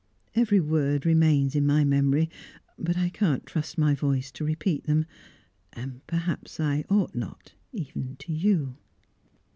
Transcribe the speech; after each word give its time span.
Every 0.33 0.59
word 0.59 1.05
remains 1.05 1.55
in 1.55 1.63
my 1.67 1.83
memory, 1.83 2.27
but 2.79 2.97
I 2.97 3.09
can't 3.09 3.45
trust 3.45 3.77
my 3.77 3.93
voice 3.93 4.31
to 4.31 4.43
repeat 4.43 4.85
them, 4.85 5.05
and 5.73 6.01
perhaps 6.07 6.59
I 6.59 6.85
ought 6.89 7.13
not 7.13 7.53
even 7.71 8.15
to 8.15 8.33
you." 8.33 8.77